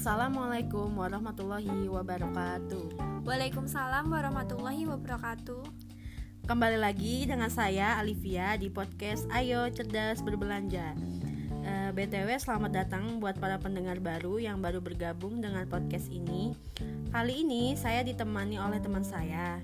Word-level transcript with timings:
Assalamualaikum 0.00 0.96
warahmatullahi 0.96 1.84
wabarakatuh. 1.84 3.20
Waalaikumsalam 3.20 4.08
warahmatullahi 4.08 4.88
wabarakatuh. 4.88 5.60
Kembali 6.48 6.80
lagi 6.80 7.28
dengan 7.28 7.52
saya 7.52 8.00
Alivia 8.00 8.56
di 8.56 8.72
podcast 8.72 9.28
Ayo 9.28 9.68
Cerdas 9.68 10.24
Berbelanja. 10.24 10.96
Eh, 11.52 11.92
BTW 11.92 12.32
selamat 12.32 12.72
datang 12.72 13.20
buat 13.20 13.36
para 13.36 13.60
pendengar 13.60 14.00
baru 14.00 14.40
yang 14.40 14.64
baru 14.64 14.80
bergabung 14.80 15.44
dengan 15.44 15.68
podcast 15.68 16.08
ini. 16.08 16.56
Kali 17.12 17.44
ini 17.44 17.76
saya 17.76 18.00
ditemani 18.00 18.56
oleh 18.56 18.80
teman 18.80 19.04
saya. 19.04 19.60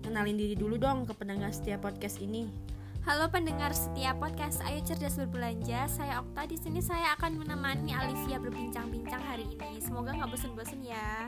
Kenalin 0.00 0.40
diri 0.40 0.56
dulu 0.56 0.80
dong 0.80 1.04
ke 1.04 1.12
pendengar 1.12 1.52
setiap 1.52 1.84
podcast 1.84 2.24
ini. 2.24 2.48
Halo 3.02 3.26
pendengar 3.34 3.74
setiap 3.74 4.22
podcast 4.22 4.62
Ayo 4.62 4.78
Cerdas 4.86 5.18
Berbelanja, 5.18 5.90
saya 5.90 6.22
Okta. 6.22 6.46
Di 6.46 6.54
sini 6.54 6.78
saya 6.78 7.18
akan 7.18 7.42
menemani 7.42 7.90
Alivia 7.90 8.38
berbincang-bincang 8.38 9.18
hari 9.26 9.42
ini. 9.50 9.82
Semoga 9.82 10.14
nggak 10.14 10.30
bosan-bosan 10.30 10.86
ya. 10.86 11.26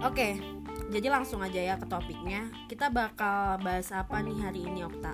Oke, 0.00 0.40
jadi 0.88 1.12
langsung 1.12 1.44
aja 1.44 1.60
ya 1.60 1.76
ke 1.76 1.84
topiknya. 1.84 2.48
Kita 2.64 2.88
bakal 2.88 3.60
bahas 3.60 3.92
apa 3.92 4.24
nih 4.24 4.40
hari 4.40 4.64
ini, 4.64 4.88
Okta? 4.88 5.12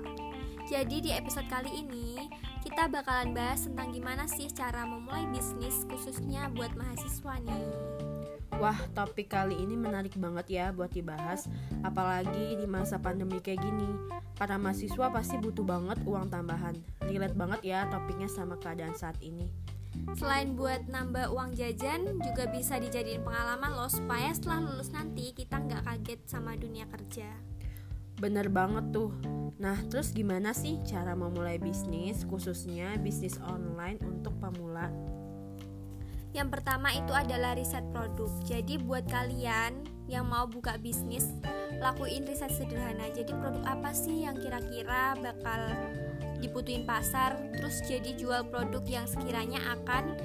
Jadi 0.71 1.03
di 1.03 1.11
episode 1.11 1.51
kali 1.51 1.83
ini 1.83 2.31
kita 2.63 2.87
bakalan 2.87 3.35
bahas 3.35 3.67
tentang 3.67 3.91
gimana 3.91 4.31
sih 4.31 4.47
cara 4.47 4.87
memulai 4.87 5.27
bisnis 5.35 5.83
khususnya 5.91 6.47
buat 6.55 6.71
mahasiswa 6.79 7.35
nih. 7.43 8.00
Wah, 8.59 8.75
topik 8.91 9.31
kali 9.31 9.55
ini 9.55 9.79
menarik 9.79 10.17
banget 10.19 10.47
ya 10.51 10.65
buat 10.75 10.91
dibahas, 10.91 11.47
apalagi 11.85 12.59
di 12.59 12.67
masa 12.67 12.99
pandemi 12.99 13.39
kayak 13.39 13.63
gini. 13.63 13.87
Para 14.35 14.57
mahasiswa 14.57 15.13
pasti 15.13 15.37
butuh 15.37 15.63
banget 15.63 16.01
uang 16.03 16.27
tambahan. 16.33 16.75
Relate 17.05 17.37
banget 17.37 17.61
ya 17.71 17.87
topiknya 17.87 18.27
sama 18.27 18.57
keadaan 18.57 18.97
saat 18.97 19.15
ini. 19.21 19.47
Selain 20.15 20.55
buat 20.55 20.87
nambah 20.87 21.31
uang 21.35 21.55
jajan, 21.55 22.19
juga 22.23 22.47
bisa 22.49 22.79
dijadiin 22.79 23.21
pengalaman 23.21 23.75
loh 23.75 23.91
supaya 23.91 24.31
setelah 24.31 24.63
lulus 24.63 24.89
nanti 24.89 25.35
kita 25.35 25.59
nggak 25.61 25.83
kaget 25.83 26.19
sama 26.25 26.55
dunia 26.55 26.87
kerja. 26.87 27.27
Bener 28.17 28.47
banget 28.53 28.93
tuh. 28.93 29.11
Nah, 29.61 29.77
terus 29.89 30.13
gimana 30.13 30.57
sih 30.57 30.81
cara 30.87 31.13
memulai 31.13 31.61
bisnis, 31.61 32.25
khususnya 32.25 32.97
bisnis 32.97 33.37
online 33.45 34.01
untuk 34.01 34.33
pemula? 34.41 34.89
Yang 36.31 36.47
pertama 36.59 36.95
itu 36.95 37.11
adalah 37.11 37.59
riset 37.59 37.83
produk. 37.91 38.31
Jadi 38.47 38.79
buat 38.79 39.03
kalian 39.11 39.83
yang 40.07 40.27
mau 40.27 40.47
buka 40.47 40.79
bisnis, 40.79 41.27
lakuin 41.83 42.23
riset 42.23 42.51
sederhana. 42.55 43.11
Jadi 43.11 43.35
produk 43.35 43.63
apa 43.67 43.91
sih 43.91 44.23
yang 44.23 44.39
kira-kira 44.39 45.15
bakal 45.19 45.61
dibutuhin 46.39 46.87
pasar, 46.87 47.35
terus 47.55 47.83
jadi 47.83 48.15
jual 48.15 48.47
produk 48.47 48.81
yang 48.87 49.05
sekiranya 49.05 49.59
akan 49.75 50.15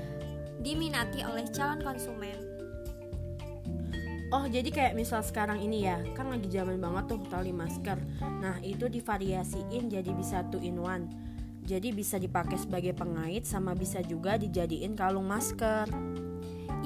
diminati 0.63 1.27
oleh 1.27 1.47
calon 1.51 1.83
konsumen. 1.83 2.57
Oh 4.35 4.43
jadi 4.51 4.67
kayak 4.75 4.99
misal 4.99 5.23
sekarang 5.23 5.63
ini 5.63 5.87
ya 5.87 6.03
Kan 6.19 6.35
lagi 6.35 6.51
zaman 6.51 6.83
banget 6.83 7.15
tuh 7.15 7.23
tali 7.31 7.55
masker 7.55 7.95
Nah 8.43 8.59
itu 8.59 8.91
divariasiin 8.91 9.87
jadi 9.87 10.11
bisa 10.11 10.43
two 10.51 10.59
in 10.59 10.83
one 10.83 11.07
jadi 11.67 11.91
bisa 11.91 12.17
dipakai 12.17 12.55
sebagai 12.57 12.95
pengait 12.95 13.43
sama 13.43 13.75
bisa 13.75 13.99
juga 14.07 14.39
dijadiin 14.39 14.95
kalung 14.95 15.27
masker. 15.27 15.91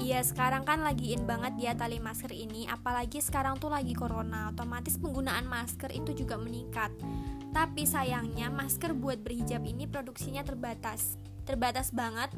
Iya 0.01 0.25
sekarang 0.25 0.65
kan 0.65 0.81
lagi 0.81 1.13
in 1.13 1.29
banget 1.29 1.53
dia 1.61 1.71
tali 1.77 2.01
masker 2.01 2.33
ini. 2.33 2.65
Apalagi 2.65 3.21
sekarang 3.21 3.61
tuh 3.61 3.69
lagi 3.69 3.93
corona 3.93 4.49
Otomatis 4.49 4.97
penggunaan 4.97 5.45
masker 5.45 5.93
itu 5.93 6.25
juga 6.25 6.41
meningkat. 6.41 6.89
Tapi 7.53 7.85
sayangnya 7.85 8.49
masker 8.49 8.97
buat 8.97 9.21
berhijab 9.21 9.61
ini 9.61 9.85
produksinya 9.85 10.41
terbatas 10.41 11.21
Terbatas 11.45 11.93
banget. 11.93 12.33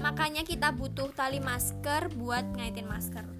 Makanya 0.00 0.48
kita 0.48 0.72
butuh 0.72 1.12
tali 1.12 1.42
masker 1.42 2.08
buat 2.16 2.44
ngaitin 2.56 2.88
masker 2.88 3.37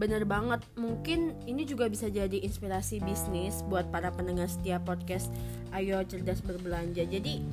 Bener 0.00 0.24
banget, 0.24 0.64
mungkin 0.80 1.36
ini 1.44 1.68
juga 1.68 1.84
bisa 1.84 2.08
jadi 2.08 2.40
inspirasi 2.40 3.04
bisnis 3.04 3.60
buat 3.68 3.92
para 3.92 4.08
pendengar 4.08 4.48
setiap 4.48 4.88
podcast 4.88 5.28
Ayo 5.76 6.00
Cerdas 6.08 6.40
Berbelanja. 6.40 7.04
Jadi 7.04 7.44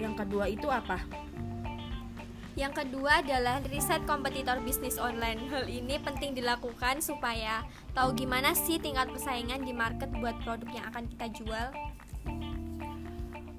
yang 0.00 0.16
kedua 0.16 0.48
itu 0.48 0.64
apa? 0.72 0.96
Yang 2.56 2.72
kedua 2.82 3.20
adalah 3.20 3.60
riset 3.68 4.00
kompetitor 4.08 4.64
bisnis 4.64 4.96
online. 4.96 5.44
Hal 5.52 5.68
ini 5.68 6.00
penting 6.00 6.32
dilakukan 6.32 7.04
supaya 7.04 7.68
tahu 7.92 8.16
gimana 8.16 8.56
sih 8.56 8.80
tingkat 8.80 9.12
persaingan 9.12 9.60
di 9.60 9.76
market 9.76 10.08
buat 10.24 10.40
produk 10.40 10.72
yang 10.72 10.88
akan 10.88 11.04
kita 11.04 11.26
jual. 11.36 11.68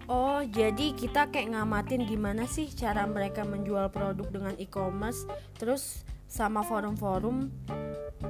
Oh, 0.09 0.41
jadi 0.41 0.97
kita 0.97 1.30
kayak 1.30 1.53
ngamatin 1.53 2.09
gimana 2.09 2.50
sih 2.50 2.66
cara 2.74 3.06
mereka 3.06 3.46
menjual 3.46 3.94
produk 3.94 4.25
dengan 4.34 4.57
e-commerce, 4.57 5.30
terus 5.62 6.01
sama 6.25 6.66
forum-forum 6.66 7.47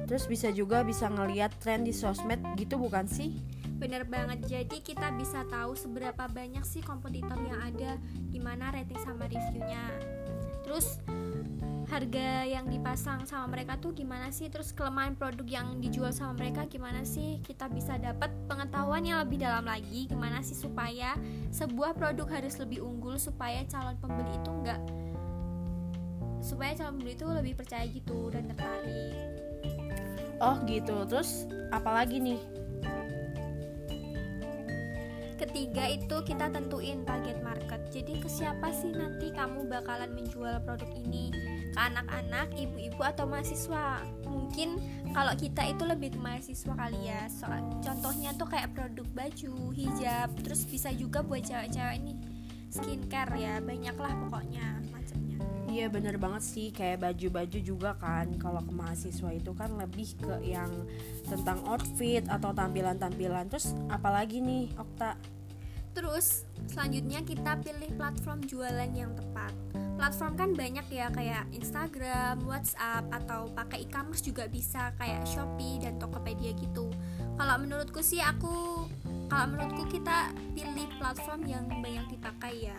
Terus 0.08 0.24
bisa 0.28 0.48
juga 0.52 0.80
bisa 0.82 1.08
ngeliat 1.08 1.52
tren 1.60 1.84
di 1.84 1.92
sosmed 1.92 2.40
gitu 2.56 2.80
bukan 2.80 3.04
sih? 3.04 3.36
Bener 3.82 4.06
banget, 4.06 4.46
jadi 4.46 4.78
kita 4.78 5.10
bisa 5.18 5.42
tahu 5.50 5.74
seberapa 5.74 6.30
banyak 6.30 6.62
sih 6.62 6.86
kompetitor 6.86 7.34
yang 7.42 7.58
ada, 7.58 7.98
gimana 8.30 8.70
rating 8.70 9.00
sama 9.02 9.26
reviewnya. 9.26 9.82
Terus 10.62 11.02
harga 11.90 12.46
yang 12.46 12.70
dipasang 12.70 13.26
sama 13.26 13.50
mereka 13.50 13.76
tuh 13.82 13.90
gimana 13.90 14.30
sih? 14.30 14.46
Terus 14.46 14.70
kelemahan 14.70 15.18
produk 15.18 15.44
yang 15.44 15.82
dijual 15.82 16.14
sama 16.14 16.38
mereka 16.38 16.70
gimana 16.70 17.02
sih? 17.02 17.42
Kita 17.42 17.66
bisa 17.66 17.98
dapat 17.98 18.30
pengetahuan 18.46 19.02
yang 19.02 19.18
lebih 19.26 19.42
dalam 19.42 19.66
lagi, 19.66 20.06
gimana 20.06 20.46
sih 20.46 20.54
supaya 20.54 21.18
sebuah 21.50 21.98
produk 21.98 22.30
harus 22.30 22.54
lebih 22.62 22.86
unggul 22.86 23.18
supaya 23.18 23.66
calon 23.66 23.98
pembeli 23.98 24.30
itu 24.30 24.50
enggak 24.62 24.80
supaya 26.42 26.74
calon 26.74 26.98
pembeli 26.98 27.14
itu 27.14 27.26
lebih 27.30 27.54
percaya 27.54 27.86
gitu 27.86 28.28
dan 28.34 28.50
tertarik 28.50 29.31
oh 30.42 30.56
gitu. 30.66 31.06
Terus 31.06 31.46
apalagi 31.70 32.18
nih? 32.18 32.40
Ketiga 35.38 35.90
itu 35.90 36.16
kita 36.22 36.54
tentuin 36.54 37.02
target 37.02 37.42
market. 37.42 37.82
Jadi 37.90 38.22
ke 38.22 38.30
siapa 38.30 38.70
sih 38.70 38.94
nanti 38.94 39.34
kamu 39.34 39.66
bakalan 39.66 40.14
menjual 40.14 40.62
produk 40.62 40.86
ini? 40.94 41.34
Ke 41.74 41.80
anak-anak 41.90 42.54
ibu-ibu 42.54 43.02
atau 43.02 43.26
mahasiswa? 43.26 44.06
Mungkin 44.22 44.78
kalau 45.10 45.34
kita 45.34 45.66
itu 45.66 45.82
lebih 45.82 46.14
ke 46.14 46.20
mahasiswa 46.22 46.74
kali 46.78 47.10
ya. 47.10 47.26
Soal 47.26 47.58
contohnya 47.82 48.30
tuh 48.38 48.46
kayak 48.46 48.70
produk 48.70 49.06
baju 49.14 49.54
hijab 49.74 50.30
terus 50.46 50.62
bisa 50.62 50.94
juga 50.94 51.26
buat 51.26 51.42
cewek-cewek 51.42 51.96
ini. 52.06 52.14
Skincare 52.72 53.34
ya 53.36 53.58
banyak 53.58 53.96
lah 53.98 54.14
pokoknya 54.24 54.80
Iya 55.72 55.88
bener 55.88 56.20
banget 56.20 56.44
sih. 56.44 56.68
Kayak 56.68 57.08
baju-baju 57.08 57.58
juga 57.64 57.96
kan 57.96 58.28
kalau 58.36 58.60
ke 58.60 58.72
mahasiswa 58.76 59.32
itu 59.32 59.56
kan 59.56 59.72
lebih 59.80 60.12
ke 60.20 60.44
yang 60.44 60.68
tentang 61.24 61.64
outfit 61.64 62.20
atau 62.28 62.52
tampilan-tampilan. 62.52 63.48
Terus 63.48 63.72
apalagi 63.88 64.44
nih 64.44 64.68
Okta? 64.76 65.16
Terus 65.96 66.44
selanjutnya 66.68 67.24
kita 67.24 67.56
pilih 67.64 67.88
platform 67.96 68.44
jualan 68.44 68.90
yang 68.92 69.16
tepat. 69.16 69.52
Platform 69.96 70.32
kan 70.36 70.50
banyak 70.52 70.86
ya 70.92 71.08
kayak 71.08 71.48
Instagram, 71.56 72.44
Whatsapp 72.44 73.08
atau 73.08 73.48
pakai 73.56 73.88
e-commerce 73.88 74.20
juga 74.20 74.44
bisa 74.52 74.92
kayak 75.00 75.24
Shopee 75.24 75.80
dan 75.80 75.96
Tokopedia 75.96 76.52
gitu. 76.52 76.92
Kalau 77.40 77.56
menurutku 77.60 78.04
sih 78.04 78.20
aku 78.20 78.84
kalau 79.32 79.46
menurutku 79.56 79.88
kita 79.88 80.36
pilih 80.52 80.88
platform 81.00 81.48
yang 81.48 81.64
banyak 81.80 82.04
dipakai 82.12 82.68
ya 82.68 82.76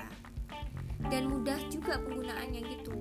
dan 1.12 1.32
mudah 1.32 1.58
juga 1.68 2.00
penggunaannya 2.00 2.62
gitu. 2.64 2.94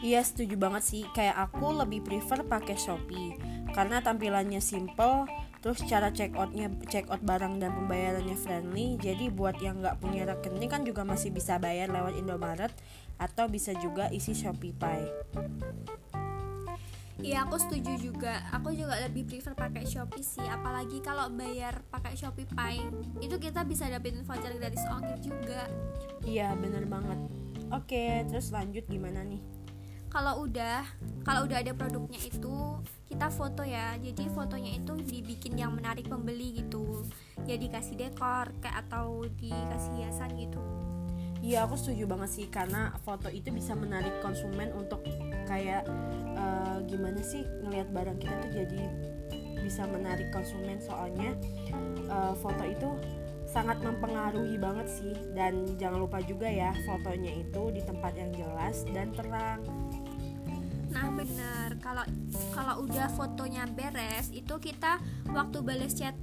Iya 0.00 0.24
setuju 0.24 0.56
banget 0.56 0.82
sih. 0.86 1.02
Kayak 1.12 1.50
aku 1.50 1.76
lebih 1.76 2.00
prefer 2.00 2.40
pakai 2.46 2.76
Shopee. 2.80 3.36
Karena 3.70 4.02
tampilannya 4.02 4.58
simple 4.58 5.28
Terus 5.60 5.84
cara 5.84 6.08
check 6.08 6.32
outnya 6.40 6.72
check 6.88 7.04
out 7.12 7.20
barang 7.20 7.60
dan 7.60 7.76
pembayarannya 7.76 8.32
friendly. 8.32 8.96
Jadi 8.96 9.28
buat 9.28 9.60
yang 9.60 9.84
nggak 9.84 10.00
punya 10.00 10.24
rekening 10.24 10.72
kan 10.72 10.82
juga 10.88 11.04
masih 11.04 11.28
bisa 11.36 11.60
bayar 11.60 11.92
lewat 11.92 12.16
Indomaret 12.16 12.72
Atau 13.20 13.52
bisa 13.52 13.76
juga 13.76 14.08
isi 14.08 14.32
Shopee 14.32 14.72
Pay 14.72 15.04
Iya 17.20 17.44
aku 17.44 17.56
setuju 17.60 17.92
juga. 18.00 18.40
Aku 18.56 18.72
juga 18.72 18.96
lebih 19.04 19.28
prefer 19.28 19.52
pakai 19.52 19.84
Shopee 19.84 20.24
sih. 20.24 20.44
Apalagi 20.48 21.04
kalau 21.04 21.28
bayar 21.28 21.84
pakai 21.92 22.16
Shopee 22.16 22.48
Pay 22.48 22.80
itu 23.20 23.36
kita 23.36 23.64
bisa 23.68 23.88
dapetin 23.92 24.24
voucher 24.24 24.56
gratis 24.56 24.84
ongkir 24.88 25.20
juga. 25.20 25.68
Iya 26.24 26.56
bener 26.56 26.88
banget. 26.88 27.20
Oke, 27.70 28.26
terus 28.26 28.50
lanjut 28.50 28.82
gimana 28.88 29.22
nih? 29.22 29.38
Kalau 30.10 30.42
udah, 30.42 30.82
kalau 31.22 31.46
udah 31.46 31.62
ada 31.62 31.70
produknya 31.70 32.18
itu 32.18 32.82
kita 33.06 33.30
foto 33.30 33.62
ya. 33.62 33.94
Jadi 34.00 34.26
fotonya 34.32 34.74
itu 34.74 34.98
dibikin 34.98 35.54
yang 35.54 35.76
menarik 35.76 36.10
pembeli 36.10 36.64
gitu. 36.64 37.06
Ya 37.46 37.54
dikasih 37.54 37.94
dekor 37.94 38.50
kayak 38.58 38.88
atau 38.88 39.22
dikasih 39.38 39.92
hiasan 40.02 40.34
gitu. 40.34 40.58
Iya 41.40 41.64
aku 41.64 41.78
setuju 41.78 42.04
banget 42.04 42.30
sih 42.36 42.46
karena 42.52 42.92
foto 43.00 43.32
itu 43.32 43.48
bisa 43.48 43.72
menarik 43.72 44.12
konsumen 44.20 44.76
untuk 44.76 45.00
kayak 45.48 45.88
uh, 46.36 46.78
gimana 46.86 47.20
sih 47.22 47.46
ngelihat 47.64 47.88
barang 47.94 48.18
kita 48.18 48.34
tuh 48.44 48.50
jadi 48.52 48.82
bisa 49.60 49.86
menarik 49.86 50.28
konsumen 50.34 50.82
soalnya 50.82 51.36
uh, 52.10 52.34
foto 52.34 52.64
itu 52.66 52.90
sangat 53.50 53.82
mempengaruhi 53.82 54.54
banget 54.62 54.86
sih 54.86 55.14
dan 55.34 55.66
jangan 55.74 56.06
lupa 56.06 56.22
juga 56.22 56.46
ya 56.46 56.70
fotonya 56.86 57.34
itu 57.42 57.62
di 57.74 57.82
tempat 57.82 58.12
yang 58.14 58.30
jelas 58.30 58.86
dan 58.94 59.10
terang. 59.10 59.60
Nah 60.90 61.06
bener, 61.14 61.78
kalau 61.82 62.06
kalau 62.54 62.86
udah 62.86 63.10
fotonya 63.14 63.66
beres 63.74 64.30
itu 64.30 64.54
kita 64.62 65.02
waktu 65.34 65.58
balas 65.62 65.98
chat 65.98 66.14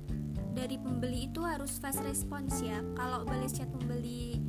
dari 0.56 0.80
pembeli 0.80 1.27
itu 1.27 1.44
harus 1.44 1.75
fast 1.80 2.00
response 2.07 2.63
ya. 2.63 2.80
Kalau 2.95 3.27
balas 3.27 3.51
chat 3.56 3.68
pembeli 3.75 4.39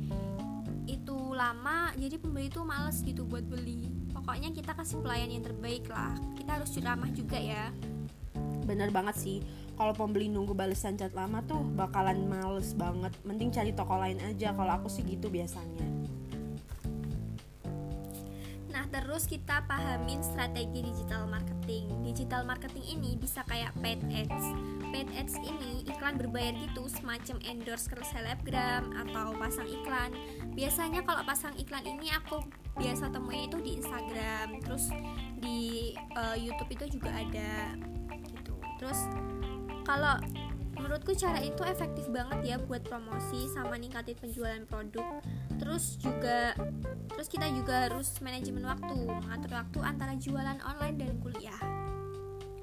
itu 0.87 1.17
lama, 1.35 1.91
jadi 1.99 2.15
pembeli 2.15 2.47
itu 2.47 2.63
males 2.63 3.03
gitu 3.03 3.27
buat 3.27 3.43
beli. 3.43 3.98
Pokoknya 4.29 4.53
kita 4.53 4.77
kasih 4.77 5.01
pelayanan 5.01 5.41
yang 5.41 5.45
terbaik 5.49 5.89
lah. 5.89 6.13
Kita 6.37 6.61
harus 6.61 6.77
ramah 6.85 7.09
juga 7.09 7.41
ya. 7.41 7.73
Bener 8.61 8.93
banget 8.93 9.17
sih. 9.17 9.41
Kalau 9.73 9.89
pembeli 9.97 10.29
nunggu 10.29 10.53
balesan 10.53 11.01
chat 11.01 11.17
lama 11.17 11.41
tuh 11.49 11.65
bakalan 11.73 12.29
males 12.29 12.77
banget. 12.77 13.09
Mending 13.25 13.49
cari 13.49 13.73
toko 13.73 13.97
lain 13.97 14.21
aja. 14.21 14.53
Kalau 14.53 14.69
aku 14.69 14.85
sih 14.85 15.01
gitu 15.01 15.33
biasanya. 15.33 15.81
Nah, 18.69 18.85
terus 18.93 19.25
kita 19.25 19.65
pahamin 19.65 20.21
strategi 20.21 20.85
digital 20.85 21.25
marketing. 21.25 21.89
Digital 22.05 22.45
marketing 22.45 22.85
ini 22.85 23.17
bisa 23.17 23.41
kayak 23.49 23.73
paid 23.81 23.97
ads. 24.13 24.45
Paid 24.93 25.09
ads 25.17 25.41
ini 25.41 25.89
iklan 25.89 26.21
berbayar 26.21 26.53
gitu, 26.53 26.85
semacam 26.85 27.41
endorse 27.49 27.89
ke 27.89 27.97
selebgram 28.05 28.93
atau 28.93 29.33
pasang 29.41 29.65
iklan. 29.65 30.13
Biasanya 30.53 31.01
kalau 31.01 31.25
pasang 31.25 31.57
iklan 31.57 31.81
ini 31.81 32.13
aku 32.13 32.45
biasa 32.79 33.11
temuin 33.11 33.51
itu 33.51 33.59
di 33.59 33.71
Instagram, 33.75 34.63
terus 34.63 34.87
di 35.35 35.91
uh, 36.15 36.39
YouTube 36.39 36.71
itu 36.71 36.97
juga 36.97 37.11
ada 37.11 37.75
gitu. 38.31 38.55
Terus 38.79 38.99
kalau 39.83 40.15
menurutku 40.79 41.11
cara 41.11 41.43
itu 41.43 41.59
efektif 41.67 42.07
banget 42.07 42.55
ya 42.55 42.55
buat 42.55 42.79
promosi 42.87 43.51
sama 43.51 43.75
ningkatin 43.75 44.15
penjualan 44.15 44.63
produk. 44.63 45.19
Terus 45.59 45.99
juga 45.99 46.55
terus 47.11 47.27
kita 47.27 47.51
juga 47.51 47.91
harus 47.91 48.15
manajemen 48.23 48.63
waktu 48.63 48.95
mengatur 49.03 49.51
waktu 49.51 49.79
antara 49.83 50.15
jualan 50.15 50.57
online 50.63 50.95
dan 50.95 51.11
kuliah. 51.19 51.61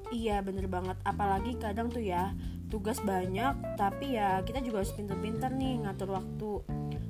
Iya 0.09 0.41
bener 0.41 0.65
banget. 0.65 0.97
Apalagi 1.05 1.61
kadang 1.61 1.93
tuh 1.93 2.01
ya 2.01 2.33
tugas 2.67 2.99
banyak 2.99 3.79
tapi 3.79 4.19
ya 4.19 4.43
kita 4.43 4.59
juga 4.59 4.83
harus 4.83 4.91
pinter-pinter 4.91 5.53
nih 5.55 5.87
ngatur 5.87 6.11
waktu 6.11 6.51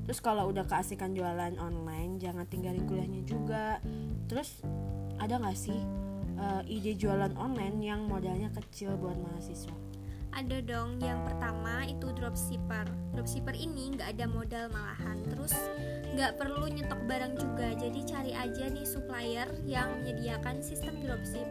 terus 0.07 0.24
kalau 0.24 0.48
udah 0.48 0.63
keasikan 0.63 1.12
jualan 1.12 1.59
online 1.59 2.15
jangan 2.15 2.48
tinggalin 2.48 2.88
kuliahnya 2.88 3.27
juga. 3.27 3.83
Terus 4.31 4.63
ada 5.19 5.36
nggak 5.36 5.57
sih 5.59 5.75
uh, 6.39 6.63
ide 6.63 6.95
jualan 6.95 7.36
online 7.36 7.77
yang 7.83 8.07
modalnya 8.07 8.48
kecil 8.56 8.95
buat 8.95 9.19
mahasiswa? 9.19 9.75
Ada 10.31 10.62
dong. 10.63 11.01
Yang 11.01 11.19
pertama 11.27 11.83
itu 11.89 12.07
dropshipper. 12.13 12.88
Dropshipper 13.18 13.57
ini 13.57 13.98
nggak 13.98 14.15
ada 14.15 14.25
modal 14.30 14.65
malahan. 14.69 15.18
Terus 15.27 15.54
nggak 16.13 16.38
perlu 16.38 16.69
nyetok 16.69 17.01
barang 17.10 17.33
juga. 17.36 17.68
Jadi 17.75 18.00
cari 18.06 18.31
aja 18.38 18.69
nih 18.69 18.86
supplier 18.86 19.50
yang 19.65 19.92
menyediakan 20.00 20.62
sistem 20.62 21.01
dropship. 21.01 21.48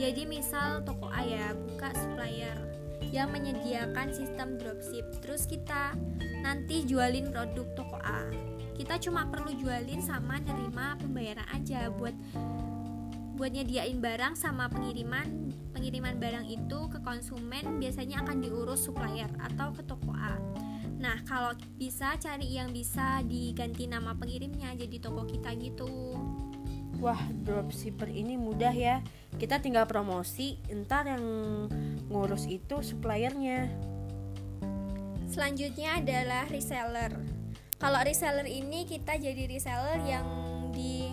Jadi 0.00 0.24
misal 0.24 0.80
toko 0.82 1.12
A 1.12 1.22
ya 1.22 1.52
buka 1.52 1.92
supplier 1.94 2.71
yang 3.12 3.28
menyediakan 3.30 4.10
sistem 4.10 4.56
dropship 4.58 5.04
terus 5.20 5.44
kita 5.44 5.94
nanti 6.42 6.82
jualin 6.88 7.28
produk 7.30 7.68
toko 7.76 8.00
A 8.02 8.26
kita 8.74 8.98
cuma 8.98 9.28
perlu 9.28 9.52
jualin 9.54 10.00
sama 10.00 10.40
nerima 10.40 10.96
pembayaran 10.98 11.46
aja 11.52 11.92
buat 11.92 12.16
buat 13.36 13.52
nyediain 13.52 14.00
barang 14.00 14.34
sama 14.34 14.66
pengiriman 14.72 15.52
pengiriman 15.72 16.16
barang 16.20 16.46
itu 16.46 16.78
ke 16.92 16.98
konsumen 17.02 17.80
biasanya 17.80 18.22
akan 18.22 18.44
diurus 18.44 18.86
supplier 18.86 19.28
atau 19.40 19.72
ke 19.72 19.82
toko 19.82 20.12
A. 20.14 20.36
Nah, 21.02 21.18
kalau 21.26 21.50
bisa 21.74 22.14
cari 22.22 22.54
yang 22.54 22.70
bisa 22.70 23.24
diganti 23.26 23.90
nama 23.90 24.14
pengirimnya 24.14 24.70
jadi 24.78 25.02
toko 25.02 25.26
kita 25.26 25.50
gitu. 25.58 26.14
Wah, 27.02 27.18
dropshipper 27.42 28.06
ini 28.06 28.38
mudah 28.38 28.70
ya. 28.70 29.02
Kita 29.42 29.58
tinggal 29.58 29.90
promosi, 29.90 30.54
entar 30.70 31.02
yang 31.02 31.26
ngurus 32.06 32.46
itu 32.46 32.78
suppliernya. 32.78 33.66
Selanjutnya 35.26 35.98
adalah 35.98 36.46
reseller. 36.46 37.10
Kalau 37.74 37.98
reseller 38.06 38.46
ini 38.46 38.86
kita 38.86 39.18
jadi 39.18 39.50
reseller 39.50 39.98
yang 40.06 40.22
di 40.70 41.10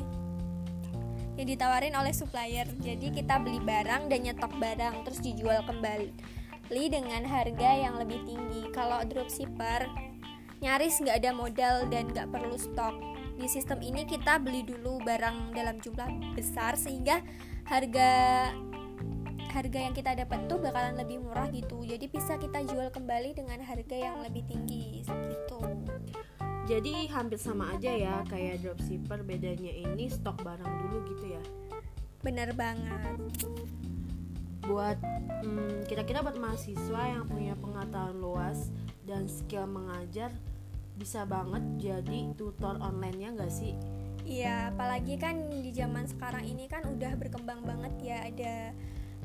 yang 1.42 1.48
ditawarin 1.50 1.98
oleh 1.98 2.14
supplier. 2.14 2.70
Jadi 2.78 3.10
kita 3.10 3.42
beli 3.42 3.58
barang 3.66 4.14
dan 4.14 4.22
nyetok 4.22 4.54
barang 4.62 5.10
terus 5.10 5.26
dijual 5.26 5.66
kembali 5.66 6.14
dengan 6.70 7.26
harga 7.26 7.72
yang 7.82 7.98
lebih 7.98 8.30
tinggi. 8.30 8.70
Kalau 8.70 9.02
dropshipper 9.10 9.90
nyaris 10.62 11.02
nggak 11.02 11.18
ada 11.26 11.34
modal 11.34 11.90
dan 11.90 12.14
nggak 12.14 12.30
perlu 12.30 12.54
stok. 12.62 12.94
Di 13.40 13.48
sistem 13.48 13.80
ini 13.80 14.04
kita 14.04 14.36
beli 14.44 14.68
dulu 14.68 15.00
barang 15.00 15.56
dalam 15.56 15.80
jumlah 15.80 16.36
besar 16.36 16.76
sehingga 16.76 17.24
harga 17.72 18.12
harga 19.50 19.80
yang 19.80 19.96
kita 19.96 20.14
dapat 20.14 20.46
tuh 20.52 20.60
bakalan 20.60 21.00
lebih 21.00 21.24
murah 21.24 21.48
gitu. 21.50 21.80
Jadi 21.88 22.12
bisa 22.12 22.36
kita 22.36 22.62
jual 22.68 22.92
kembali 22.92 23.34
dengan 23.34 23.64
harga 23.64 23.96
yang 23.96 24.20
lebih 24.20 24.44
tinggi 24.46 25.02
gitu 25.08 25.60
jadi 26.70 27.10
hampir 27.10 27.42
sama 27.42 27.74
aja 27.74 27.90
ya 27.90 28.22
kayak 28.30 28.62
dropshipper 28.62 29.26
bedanya 29.26 29.74
ini 29.74 30.06
stok 30.06 30.46
barang 30.46 30.70
dulu 30.86 30.98
gitu 31.10 31.34
ya? 31.34 31.44
Bener 32.22 32.54
banget. 32.54 33.18
Buat 34.70 35.02
hmm, 35.42 35.90
kira-kira 35.90 36.22
buat 36.22 36.38
mahasiswa 36.38 37.02
yang 37.10 37.26
punya 37.26 37.58
pengetahuan 37.58 38.22
luas 38.22 38.70
dan 39.10 39.26
skill 39.26 39.66
mengajar 39.66 40.30
bisa 41.00 41.24
banget 41.24 41.64
jadi 41.80 42.36
tutor 42.36 42.76
online 42.84 43.18
ya 43.24 43.30
nggak 43.32 43.54
sih? 43.54 43.72
Iya, 44.28 44.76
apalagi 44.76 45.16
kan 45.18 45.48
di 45.50 45.72
zaman 45.72 46.06
sekarang 46.06 46.44
ini 46.46 46.68
kan 46.68 46.86
udah 46.86 47.16
berkembang 47.18 47.64
banget 47.66 47.94
ya 48.04 48.18
ada 48.28 48.56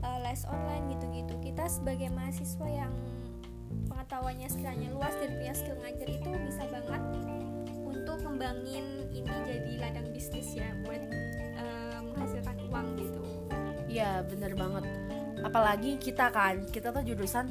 uh, 0.07 0.19
les 0.23 0.47
online 0.47 0.97
gitu-gitu. 0.97 1.35
Kita 1.43 1.67
sebagai 1.67 2.09
mahasiswa 2.15 2.69
yang 2.71 2.95
pengetahuannya 3.91 4.49
sekiranya 4.49 4.89
luas 4.95 5.13
dan 5.19 5.35
punya 5.35 5.53
skill 5.53 5.77
ngajar 5.83 6.09
itu 6.09 6.29
bisa 6.47 6.63
banget 6.71 7.03
untuk 7.85 8.17
kembangin 8.23 8.87
ini 9.11 9.35
jadi 9.45 9.73
ladang 9.83 10.09
bisnis 10.15 10.55
ya 10.55 10.73
buat 10.87 11.03
uh, 11.59 11.99
menghasilkan 12.15 12.57
uang 12.71 12.87
gitu. 12.97 13.21
Iya 13.91 14.25
bener 14.25 14.55
banget. 14.57 14.89
Apalagi 15.45 16.01
kita 16.01 16.33
kan 16.33 16.65
kita 16.71 16.95
tuh 16.95 17.05
jurusan 17.05 17.51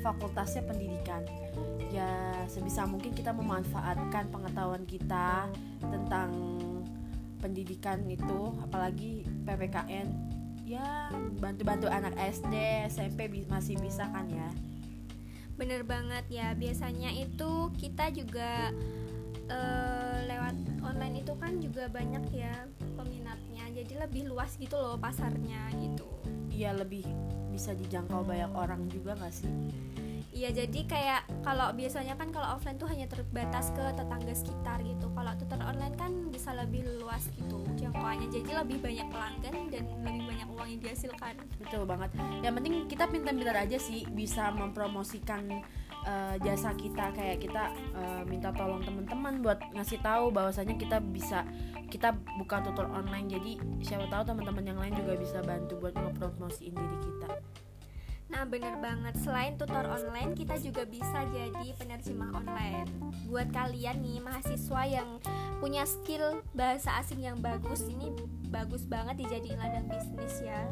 fakultasnya 0.00 0.64
pendidikan 0.64 1.26
ya 1.90 2.44
sebisa 2.50 2.86
mungkin 2.86 3.14
kita 3.14 3.30
memanfaatkan 3.34 4.30
pengetahuan 4.30 4.84
kita 4.84 5.50
tentang 5.80 6.30
pendidikan 7.38 8.02
itu 8.08 8.56
apalagi 8.64 9.22
PPKN 9.44 10.08
ya 10.66 11.14
bantu-bantu 11.38 11.86
anak 11.86 12.16
SD 12.18 12.54
SMP 12.90 13.30
masih 13.46 13.78
bisa 13.78 14.10
kan 14.10 14.26
ya? 14.26 14.50
Bener 15.54 15.86
banget 15.86 16.26
ya. 16.28 16.52
Biasanya 16.52 17.14
itu 17.14 17.70
kita 17.78 18.10
juga 18.12 18.74
uh, 19.48 20.18
lewat 20.26 20.56
online 20.84 21.22
itu 21.22 21.32
kan 21.38 21.56
juga 21.62 21.86
banyak 21.88 22.24
ya 22.34 22.66
peminatnya. 22.98 23.64
Jadi 23.72 23.94
lebih 23.94 24.22
luas 24.28 24.58
gitu 24.58 24.74
loh 24.74 24.98
pasarnya 24.98 25.70
gitu. 25.78 26.04
Iya 26.50 26.74
lebih 26.76 27.06
bisa 27.56 27.72
dijangkau 27.72 28.20
banyak 28.20 28.52
orang 28.52 28.84
juga 28.92 29.16
gak 29.16 29.32
sih 29.32 29.48
Iya 30.36 30.52
jadi 30.52 30.80
kayak 30.84 31.20
kalau 31.40 31.72
biasanya 31.72 32.12
kan 32.12 32.28
kalau 32.28 32.60
offline 32.60 32.76
tuh 32.76 32.84
hanya 32.92 33.08
terbatas 33.08 33.72
ke 33.72 33.80
tetangga 33.96 34.34
sekitar 34.36 34.84
gitu. 34.84 35.08
Kalau 35.16 35.32
tutor 35.40 35.60
online 35.64 35.96
kan 35.96 36.12
bisa 36.28 36.52
lebih 36.52 36.84
luas 37.00 37.24
gitu 37.32 37.64
jangkauannya. 37.80 38.28
Jadi 38.28 38.52
lebih 38.52 38.84
banyak 38.84 39.08
pelanggan 39.08 39.54
dan 39.72 39.84
lebih 40.04 40.22
banyak 40.28 40.48
uang 40.52 40.68
yang 40.68 40.80
dihasilkan. 40.84 41.40
Betul 41.56 41.88
banget. 41.88 42.12
Yang 42.44 42.52
penting 42.52 42.74
kita 42.84 43.04
pintar-pintar 43.08 43.56
aja 43.64 43.78
sih 43.80 44.04
bisa 44.12 44.52
mempromosikan 44.52 45.64
uh, 46.04 46.36
jasa 46.44 46.76
kita 46.76 47.16
kayak 47.16 47.40
kita 47.40 47.72
uh, 47.96 48.20
minta 48.28 48.52
tolong 48.52 48.84
teman-teman 48.84 49.40
buat 49.40 49.56
ngasih 49.72 50.04
tahu 50.04 50.28
bahwasanya 50.36 50.76
kita 50.76 51.00
bisa 51.00 51.48
kita 51.88 52.12
buka 52.36 52.60
tutor 52.60 52.92
online 52.92 53.30
jadi 53.30 53.52
siapa 53.80 54.04
tahu 54.12 54.36
teman-teman 54.36 54.64
yang 54.68 54.78
lain 54.84 54.92
juga 55.00 55.16
bisa 55.16 55.40
bantu 55.40 55.80
buat 55.80 55.96
ngepromosiin 55.96 56.76
diri 56.76 56.98
kita. 57.00 57.30
Nah 58.26 58.42
bener 58.42 58.74
banget, 58.82 59.14
selain 59.22 59.54
tutor 59.54 59.86
online 59.86 60.34
kita 60.34 60.58
juga 60.58 60.82
bisa 60.82 61.22
jadi 61.30 61.72
penerjemah 61.78 62.34
online. 62.34 62.90
Buat 63.30 63.54
kalian 63.54 64.02
nih 64.02 64.18
mahasiswa 64.18 64.82
yang 64.82 65.22
punya 65.62 65.86
skill 65.86 66.42
bahasa 66.52 67.00
asing 67.00 67.24
yang 67.24 67.40
bagus 67.40 67.86
Ini 67.88 68.12
bagus 68.50 68.84
banget 68.84 69.22
dijadiin 69.22 69.58
ladang 69.58 69.86
bisnis 69.86 70.42
ya. 70.42 70.66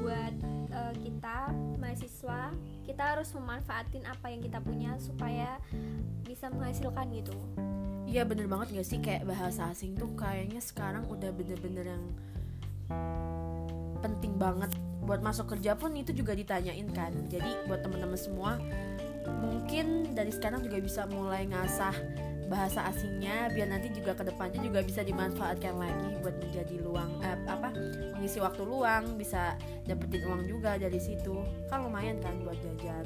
Buat 0.00 0.34
uh, 0.70 0.94
kita 1.02 1.50
mahasiswa, 1.82 2.54
kita 2.86 3.02
harus 3.02 3.28
memanfaatin 3.34 4.06
apa 4.06 4.30
yang 4.30 4.40
kita 4.40 4.62
punya 4.62 4.94
supaya 5.02 5.58
bisa 6.22 6.46
menghasilkan 6.46 7.10
gitu. 7.10 7.34
Iya 8.08 8.24
bener 8.24 8.48
banget 8.48 8.80
gak 8.80 8.88
sih? 8.88 8.98
Kayak 9.02 9.28
bahasa 9.28 9.68
asing 9.68 9.98
tuh 9.98 10.08
kayaknya 10.16 10.64
sekarang 10.64 11.04
udah 11.10 11.28
bener-bener 11.34 11.92
yang 11.92 12.04
penting 14.00 14.38
banget 14.40 14.72
buat 15.08 15.24
masuk 15.24 15.56
kerja 15.56 15.72
pun 15.72 15.96
itu 15.96 16.12
juga 16.12 16.36
ditanyain 16.36 16.84
kan. 16.92 17.16
Jadi 17.32 17.64
buat 17.64 17.80
teman-teman 17.80 18.20
semua 18.20 18.60
mungkin 19.40 20.12
dari 20.12 20.32
sekarang 20.32 20.60
juga 20.64 20.80
bisa 20.80 21.08
mulai 21.08 21.48
ngasah 21.48 21.96
bahasa 22.48 22.80
asingnya 22.88 23.52
biar 23.52 23.68
nanti 23.68 23.92
juga 23.92 24.16
ke 24.16 24.24
depannya 24.24 24.64
juga 24.64 24.80
bisa 24.80 25.04
dimanfaatkan 25.04 25.76
lagi 25.76 26.16
buat 26.24 26.32
menjadi 26.40 26.80
luang 26.80 27.12
eh, 27.20 27.36
apa 27.44 27.68
mengisi 28.16 28.40
waktu 28.40 28.64
luang 28.64 29.20
bisa 29.20 29.52
dapetin 29.84 30.24
uang 30.24 30.48
juga 30.48 30.80
dari 30.80 30.96
situ. 30.96 31.44
Kan 31.68 31.84
lumayan 31.84 32.16
kan 32.24 32.40
buat 32.40 32.56
jajan. 32.64 33.04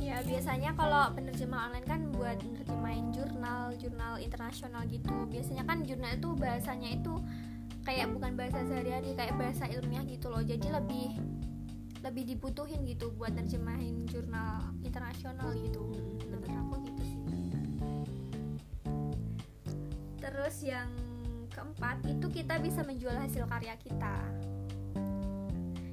Iya 0.00 0.24
biasanya 0.24 0.72
kalau 0.72 1.12
penerjemah 1.12 1.68
online 1.68 1.84
kan 1.84 2.00
buat 2.16 2.40
nerjemahin 2.40 3.12
jurnal 3.12 3.76
jurnal 3.76 4.16
internasional 4.16 4.82
gitu. 4.88 5.16
Biasanya 5.28 5.68
kan 5.68 5.84
jurnal 5.84 6.16
itu 6.16 6.28
bahasanya 6.32 6.88
itu 6.96 7.14
kayak 7.84 8.08
bukan 8.16 8.40
bahasa 8.40 8.64
sehari-hari 8.64 9.12
kayak 9.12 9.36
bahasa 9.36 9.68
ilmiah 9.68 10.04
gitu 10.08 10.32
loh. 10.32 10.40
Jadi 10.40 10.64
lebih 10.64 11.12
lebih 12.08 12.24
dibutuhin 12.24 12.88
gitu 12.88 13.12
buat 13.20 13.36
nerjemahin 13.36 14.08
jurnal 14.08 14.72
internasional 14.80 15.52
gitu. 15.60 15.84
Menurut 16.24 16.48
aku 16.48 16.74
gitu 16.88 17.02
sih. 17.04 17.20
Terus 20.16 20.56
yang 20.64 20.88
keempat 21.52 22.00
itu 22.08 22.26
kita 22.32 22.56
bisa 22.64 22.80
menjual 22.80 23.12
hasil 23.12 23.44
karya 23.44 23.76
kita. 23.76 24.16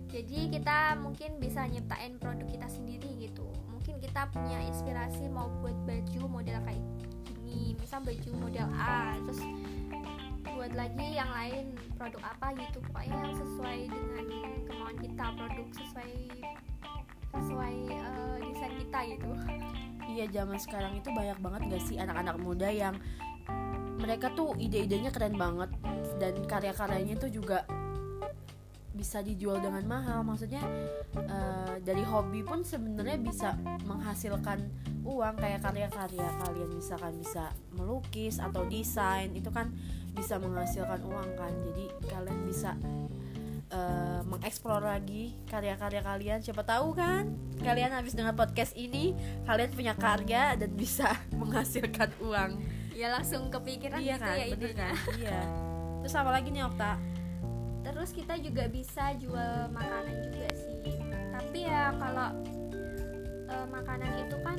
Jadi 0.08 0.48
kita 0.48 0.96
mungkin 1.04 1.36
bisa 1.44 1.68
nyiptain 1.68 2.16
produk 2.16 2.48
kita 2.48 2.72
sendiri 2.72 3.12
gitu. 3.20 3.44
Mungkin 3.68 4.00
kita 4.00 4.32
punya 4.32 4.64
inspirasi 4.64 5.28
mau 5.28 5.52
buat 5.60 5.76
baju 5.84 6.22
model 6.32 6.64
kayak 6.64 6.84
gini 7.46 7.76
misal 7.76 8.00
baju 8.02 8.32
model 8.40 8.68
A 8.74 9.14
terus 9.28 9.40
buat 10.66 10.82
lagi 10.82 11.14
yang 11.14 11.30
lain 11.30 11.78
produk 11.94 12.26
apa 12.26 12.58
gitu 12.58 12.82
pokoknya 12.90 13.14
yang 13.22 13.38
sesuai 13.38 13.80
dengan 13.86 14.26
kemauan 14.66 14.98
kita 14.98 15.26
produk 15.38 15.68
sesuai 15.78 16.12
sesuai 17.38 17.76
uh, 17.94 18.38
desain 18.42 18.74
kita 18.82 19.00
gitu. 19.14 19.30
Iya 20.10 20.26
zaman 20.34 20.58
sekarang 20.58 20.98
itu 20.98 21.14
banyak 21.14 21.38
banget 21.38 21.62
gak 21.70 21.84
sih 21.86 22.02
anak-anak 22.02 22.42
muda 22.42 22.66
yang 22.74 22.98
mereka 24.02 24.34
tuh 24.34 24.58
ide-idenya 24.58 25.14
keren 25.14 25.38
banget 25.38 25.70
dan 26.18 26.34
karya-karyanya 26.50 27.14
tuh 27.22 27.30
juga 27.30 27.70
bisa 28.90 29.22
dijual 29.22 29.62
dengan 29.62 29.86
mahal. 29.86 30.26
Maksudnya 30.26 30.66
uh, 31.14 31.78
dari 31.78 32.02
hobi 32.02 32.42
pun 32.42 32.66
sebenarnya 32.66 33.22
bisa 33.22 33.54
menghasilkan 33.86 34.66
uang 35.06 35.38
kayak 35.38 35.62
karya-karya 35.62 36.28
kalian 36.42 36.70
misalkan 36.74 37.14
bisa 37.22 37.54
melukis 37.78 38.42
atau 38.42 38.66
desain 38.66 39.30
itu 39.38 39.54
kan 39.54 39.70
bisa 40.18 40.42
menghasilkan 40.42 41.00
uang 41.06 41.30
kan. 41.38 41.54
Jadi 41.54 41.86
kalian 42.10 42.40
bisa 42.50 42.74
uh, 43.70 44.22
mengeksplor 44.26 44.82
lagi 44.82 45.38
karya-karya 45.46 46.02
kalian. 46.02 46.40
Siapa 46.42 46.66
tahu 46.66 46.98
kan 46.98 47.30
kalian 47.62 47.94
habis 47.94 48.18
dengar 48.18 48.34
podcast 48.34 48.74
ini 48.74 49.14
kalian 49.46 49.72
punya 49.72 49.94
karya 49.94 50.58
dan 50.58 50.74
bisa 50.74 51.14
menghasilkan 51.40 52.10
uang. 52.26 52.58
Ya 52.98 53.14
langsung 53.14 53.54
kepikiran 53.54 54.02
iya 54.02 54.18
gitu 54.18 54.26
kan? 54.26 54.36
ya 54.36 54.46
bener 54.50 54.58
idenya. 54.58 54.90
kan? 54.90 54.96
Iya. 55.22 55.42
Terus 56.06 56.16
apa 56.18 56.32
lagi 56.34 56.48
nih 56.50 56.64
Okta? 56.66 56.94
Terus 57.86 58.10
kita 58.14 58.34
juga 58.42 58.66
bisa 58.66 59.14
jual 59.22 59.70
makanan 59.70 60.16
juga 60.32 60.50
sih. 60.58 60.98
Tapi 61.30 61.60
ya 61.70 61.94
kalau 61.94 62.30
e, 63.56 63.60
makanan 63.72 64.12
itu 64.20 64.36
kan 64.44 64.58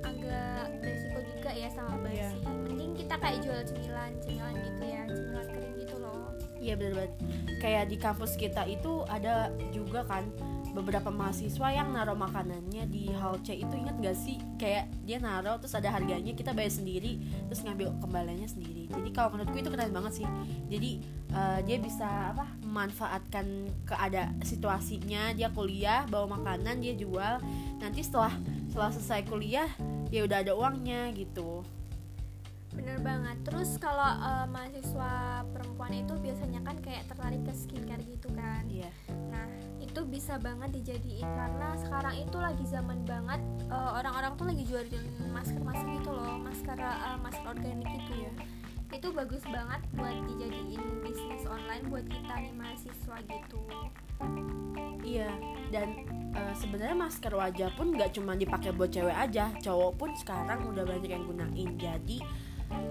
agak 0.00 0.64
resiko 0.80 1.18
juga 1.36 1.50
ya 1.52 1.68
sama 1.68 2.08
Iya. 2.08 2.32
basi 2.32 2.38
mending 2.64 2.92
kita 2.96 3.14
kayak 3.20 3.38
jual 3.44 3.60
cemilan 3.62 4.12
cemilan 4.24 4.54
gitu 4.56 4.82
ya 4.82 5.02
cemilan 5.06 5.46
kering 5.52 5.74
gitu 5.76 5.96
loh. 6.00 6.26
Iya 6.58 6.74
bener 6.74 6.92
banget. 6.96 7.12
Kayak 7.60 7.84
di 7.86 7.96
kampus 7.96 8.32
kita 8.34 8.62
itu 8.64 8.92
ada 9.06 9.52
juga 9.70 10.02
kan 10.02 10.26
beberapa 10.68 11.08
mahasiswa 11.10 11.68
yang 11.74 11.90
naruh 11.90 12.14
makanannya 12.14 12.86
di 12.86 13.10
hall 13.14 13.40
C. 13.42 13.56
Itu 13.58 13.74
ingat 13.74 13.98
gak 13.98 14.14
sih? 14.14 14.38
Kayak 14.60 14.90
dia 15.02 15.18
naruh 15.18 15.58
terus 15.58 15.74
ada 15.74 15.90
harganya 15.90 16.30
kita 16.34 16.54
bayar 16.54 16.70
sendiri 16.70 17.18
terus 17.50 17.64
ngambil 17.66 17.94
kembaliannya 17.98 18.46
sendiri. 18.46 18.86
Jadi 18.90 19.08
kalau 19.10 19.34
menurutku 19.34 19.58
itu 19.58 19.70
keren 19.70 19.90
banget 19.90 20.22
sih. 20.22 20.26
Jadi 20.70 20.90
eh, 21.34 21.58
dia 21.66 21.76
bisa 21.78 22.06
apa 22.34 22.46
memanfaatkan 22.68 23.72
keada 23.88 24.36
situasinya. 24.44 25.32
Dia 25.32 25.48
kuliah 25.48 26.04
bawa 26.12 26.36
makanan 26.36 26.84
dia 26.84 26.92
jual. 26.92 27.40
Nanti 27.80 28.04
setelah 28.04 28.36
setelah 28.68 28.92
selesai 28.92 29.24
kuliah 29.24 29.68
ya 30.12 30.28
udah 30.28 30.44
ada 30.44 30.52
uangnya 30.52 31.08
gitu. 31.16 31.64
Bener 32.76 33.00
banget. 33.00 33.40
Terus 33.48 33.80
kalau 33.80 34.06
e, 34.20 34.30
mahasiswa 34.52 35.42
perempuan 35.50 35.92
itu 35.96 36.14
biasanya 36.20 36.60
kan 36.62 36.76
kayak 36.84 37.08
tertarik 37.08 37.42
ke 37.42 37.52
skincare 37.56 38.04
gitu 38.04 38.28
kan? 38.36 38.68
Iya. 38.68 38.92
Nah, 39.32 39.48
itu 39.82 40.00
bisa 40.04 40.36
banget 40.38 40.70
dijadiin 40.78 41.26
karena 41.26 41.74
sekarang 41.80 42.14
itu 42.20 42.36
lagi 42.38 42.64
zaman 42.68 43.02
banget 43.08 43.40
eh, 43.66 43.90
orang-orang 43.98 44.32
tuh 44.36 44.46
lagi 44.46 44.62
jualin 44.68 45.04
masker-masker 45.32 45.88
gitu 45.98 46.10
loh, 46.12 46.36
masker 46.38 46.76
eh, 46.78 47.18
masker 47.18 47.46
organik 47.48 47.88
gitu 47.98 48.12
ya. 48.28 48.32
Itu 48.88 49.12
bagus 49.12 49.44
banget 49.44 49.80
buat 49.94 50.16
dijadiin 50.26 50.82
bisnis 51.04 51.44
online 51.44 51.84
buat 51.92 52.06
kita 52.08 52.34
nih 52.40 52.54
mahasiswa 52.56 53.16
gitu. 53.28 53.60
Iya, 55.04 55.30
dan 55.72 55.88
eh, 56.36 56.54
sebenarnya 56.56 56.96
masker 56.96 57.32
wajah 57.32 57.70
pun 57.76 57.94
nggak 57.94 58.16
cuma 58.16 58.36
dipakai 58.36 58.72
buat 58.72 58.92
cewek 58.92 59.14
aja, 59.14 59.52
cowok 59.60 59.92
pun 59.96 60.10
sekarang 60.16 60.68
udah 60.68 60.84
banyak 60.84 61.10
yang 61.12 61.24
gunain. 61.24 61.70
Jadi 61.76 62.18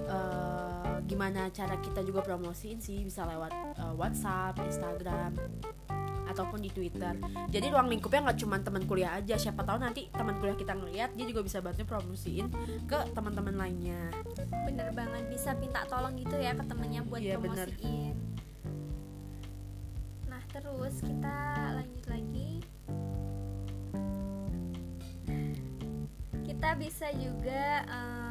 eh, 0.10 0.96
gimana 1.06 1.50
cara 1.54 1.78
kita 1.82 2.02
juga 2.06 2.22
promosiin 2.26 2.82
sih 2.82 3.06
bisa 3.06 3.26
lewat 3.26 3.54
eh, 3.78 3.94
WhatsApp, 3.98 4.58
Instagram, 4.62 5.34
ataupun 6.28 6.60
di 6.60 6.70
Twitter. 6.70 7.16
Jadi 7.48 7.66
ruang 7.68 7.88
lingkupnya 7.88 8.28
nggak 8.28 8.40
cuma 8.40 8.60
teman 8.60 8.84
kuliah 8.84 9.16
aja, 9.16 9.36
siapa 9.36 9.64
tahu 9.64 9.80
nanti 9.80 10.08
teman 10.12 10.38
kuliah 10.38 10.54
kita 10.54 10.74
ngeliat 10.74 11.16
dia 11.16 11.26
juga 11.26 11.42
bisa 11.42 11.58
bantu 11.60 11.84
promosiin 11.84 12.48
ke 12.86 13.00
teman-teman 13.12 13.56
lainnya. 13.56 14.12
Bener 14.68 14.92
banget 14.92 15.24
bisa 15.28 15.56
minta 15.56 15.84
tolong 15.86 16.14
gitu 16.16 16.36
ya 16.36 16.52
ke 16.52 16.64
temennya 16.64 17.02
buat 17.02 17.20
Iya, 17.20 17.40
bener. 17.40 17.68
promosiin. 17.72 18.16
Nah, 20.28 20.44
terus 20.52 20.96
kita 21.00 21.38
lanjut 21.74 22.06
lagi. 22.06 22.52
Kita 26.44 26.74
bisa 26.74 27.08
juga 27.14 27.64
eh, 27.86 28.27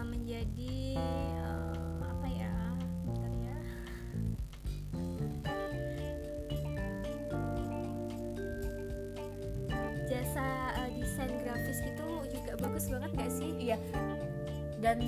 Dan 14.87 15.03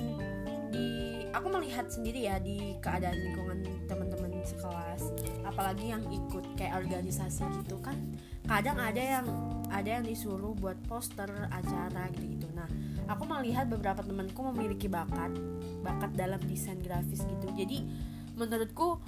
di 0.75 1.23
aku 1.31 1.47
melihat 1.55 1.87
sendiri 1.87 2.27
ya 2.27 2.35
di 2.35 2.75
keadaan 2.83 3.15
lingkungan 3.15 3.63
teman-teman 3.87 4.43
sekelas, 4.43 5.15
apalagi 5.47 5.95
yang 5.95 6.03
ikut 6.11 6.43
kayak 6.59 6.83
organisasi 6.83 7.47
gitu 7.63 7.79
kan, 7.79 7.95
kadang 8.43 8.75
ada 8.75 8.99
yang 8.99 9.25
ada 9.71 9.87
yang 9.87 10.03
disuruh 10.03 10.51
buat 10.51 10.75
poster 10.91 11.31
acara 11.47 12.11
gitu 12.17 12.27
gitu. 12.35 12.47
Nah, 12.51 12.67
aku 13.07 13.23
melihat 13.23 13.71
beberapa 13.71 14.03
temanku 14.03 14.51
memiliki 14.51 14.91
bakat, 14.91 15.31
bakat 15.79 16.11
dalam 16.17 16.43
desain 16.43 16.81
grafis 16.83 17.23
gitu. 17.23 17.47
Jadi 17.55 17.87
menurutku 18.35 18.99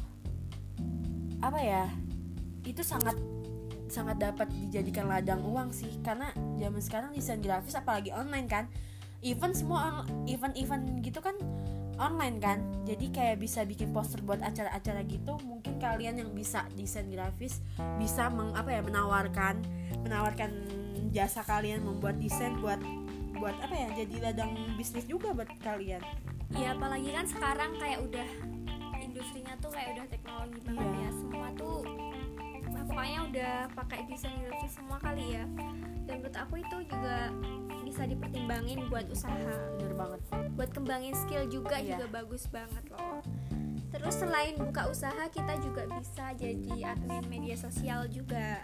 apa 1.44 1.60
ya? 1.60 1.92
Itu 2.64 2.86
sangat 2.86 3.20
sangat 3.92 4.24
dapat 4.24 4.48
dijadikan 4.56 5.12
ladang 5.12 5.44
uang 5.44 5.76
sih 5.76 6.00
karena 6.00 6.32
zaman 6.56 6.80
sekarang 6.80 7.12
desain 7.12 7.44
grafis 7.44 7.76
apalagi 7.76 8.16
online 8.16 8.48
kan 8.48 8.72
event 9.22 9.54
semua 9.54 10.06
event-event 10.26 11.02
gitu 11.06 11.22
kan 11.22 11.38
online 12.02 12.38
kan. 12.42 12.60
Jadi 12.90 13.14
kayak 13.14 13.38
bisa 13.38 13.62
bikin 13.62 13.94
poster 13.94 14.26
buat 14.26 14.42
acara-acara 14.42 15.06
gitu 15.06 15.38
mungkin 15.46 15.78
kalian 15.78 16.18
yang 16.18 16.32
bisa 16.34 16.66
desain 16.74 17.06
grafis 17.14 17.62
bisa 18.02 18.28
meng, 18.34 18.58
apa 18.58 18.74
ya 18.74 18.82
menawarkan 18.82 19.62
menawarkan 20.02 20.50
jasa 21.14 21.46
kalian 21.46 21.86
membuat 21.86 22.18
desain 22.18 22.58
buat 22.58 22.82
buat 23.38 23.54
apa 23.62 23.74
ya 23.74 23.88
jadi 24.06 24.16
ladang 24.32 24.54
bisnis 24.78 25.06
juga 25.06 25.34
buat 25.34 25.50
kalian. 25.62 26.02
Ya 26.58 26.76
apalagi 26.76 27.10
kan 27.14 27.26
sekarang 27.30 27.78
kayak 27.80 28.02
udah 28.04 28.28
industrinya 29.00 29.54
tuh 29.62 29.72
kayak 29.72 29.98
udah 29.98 30.06
teknologi 30.10 30.60
banget 30.66 30.88
Iya. 30.90 31.02
ya. 31.06 31.10
Semua 31.14 31.48
tuh 31.54 31.80
nah, 32.72 32.84
pokoknya 32.88 33.20
udah 33.30 33.54
pakai 33.78 34.00
desain 34.10 34.36
grafis 34.42 34.74
semua 34.74 34.98
kali 34.98 35.38
ya. 35.38 35.46
Dan 36.10 36.22
menurut 36.22 36.38
aku 36.38 36.54
itu 36.60 36.78
juga 36.90 37.30
bisa 37.92 38.08
dipertimbangin 38.08 38.88
buat 38.88 39.04
usaha. 39.12 39.36
Bener 39.76 39.94
banget. 40.00 40.22
Buat 40.56 40.72
kembangin 40.72 41.12
skill 41.12 41.44
juga 41.52 41.76
Iya. 41.76 42.00
juga 42.00 42.24
bagus 42.24 42.48
banget 42.48 42.84
loh. 42.88 43.20
Terus 43.92 44.16
selain 44.16 44.56
buka 44.56 44.88
usaha 44.88 45.28
kita 45.28 45.60
juga 45.60 45.84
bisa 46.00 46.32
jadi 46.40 46.96
admin 46.96 47.28
media 47.28 47.60
sosial 47.60 48.08
juga. 48.08 48.64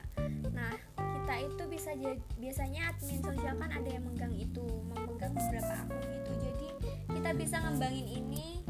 Nah 0.55 0.71
kita 0.95 1.35
itu 1.43 1.63
bisa 1.67 1.91
jadi 1.91 2.15
biasanya 2.39 2.95
admin 2.95 3.19
sosial 3.19 3.53
kan 3.59 3.67
ada 3.67 3.89
yang 3.91 4.07
megang 4.07 4.31
itu 4.31 4.63
memegang 4.87 5.35
beberapa 5.35 5.73
akun 5.75 5.99
gitu 6.07 6.31
jadi 6.39 6.67
kita 7.11 7.29
bisa 7.35 7.55
ngembangin 7.59 8.07
ini 8.07 8.63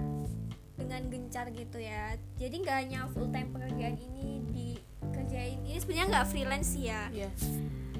dengan 0.73 1.01
gencar 1.13 1.53
gitu 1.53 1.77
ya. 1.77 2.17
Jadi 2.41 2.55
nggak 2.65 2.77
hanya 2.81 3.05
full 3.13 3.29
time 3.29 3.53
pekerjaan 3.53 4.01
ini 4.01 4.41
dikerjain. 4.49 5.61
Ini 5.69 5.77
sebenarnya 5.77 6.05
nggak 6.09 6.27
freelance 6.33 6.73
ya. 6.73 7.13
Iya 7.13 7.29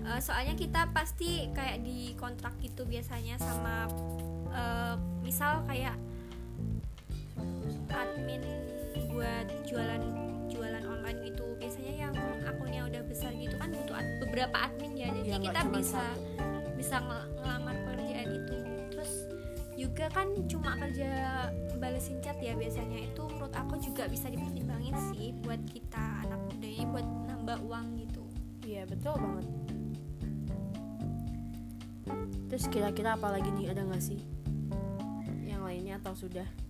Eh, 0.08 0.22
soalnya 0.24 0.56
kita 0.56 0.88
pasti 0.90 1.52
kayak 1.52 1.84
di 1.84 2.16
kontrak 2.16 2.56
gitu 2.64 2.88
biasanya 2.88 3.36
sama 3.38 3.92
eh, 4.50 4.96
misal 5.22 5.68
kayak 5.68 6.00
jualan 9.68 10.02
jualan 10.48 10.84
online 10.88 11.20
gitu. 11.28 11.44
Biasanya 11.60 11.94
yang 12.08 12.14
akunnya 12.48 12.88
udah 12.88 13.02
besar 13.04 13.36
gitu 13.36 13.54
kan 13.60 13.70
butuh 13.70 13.96
ad- 14.00 14.18
beberapa 14.24 14.56
admin 14.58 14.94
ya. 14.96 15.08
Jadi 15.12 15.30
Ya, 15.30 15.38
kita 15.38 15.62
bisa 15.70 16.02
satu. 16.02 16.72
bisa 16.80 16.96
ngel- 17.04 17.30
ngelamar 17.38 17.76
pekerjaan 17.84 18.28
itu. 18.32 18.58
Terus 18.90 19.12
juga 19.76 20.06
kan 20.10 20.28
cuma 20.48 20.72
kerja 20.80 21.10
balesin 21.78 22.18
chat 22.24 22.40
ya 22.40 22.56
biasanya. 22.56 22.98
Itu 23.06 23.28
menurut 23.28 23.54
aku 23.54 23.76
juga 23.78 24.08
bisa 24.08 24.32
dipertimbangin 24.32 24.96
sih 25.12 25.36
buat 25.44 25.60
kita 25.68 26.24
anak 26.24 26.40
muda 26.48 26.68
ini 26.68 26.86
buat 26.88 27.06
nambah 27.06 27.58
uang 27.68 27.86
gitu. 28.00 28.24
Iya 28.64 28.88
betul 28.88 29.14
banget. 29.20 29.46
Terus 32.48 32.66
kira-kira 32.72 33.16
apa 33.16 33.28
lagi 33.32 33.52
nih 33.52 33.72
ada 33.72 33.84
nggak 33.84 34.04
sih? 34.04 34.22
Yang 35.46 35.62
lainnya 35.64 35.96
atau 36.00 36.14
sudah? 36.16 36.67